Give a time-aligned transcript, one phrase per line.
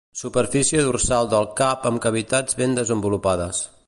[0.19, 3.61] Superfície dorsal del cap amb cavitats ben desenvolupades.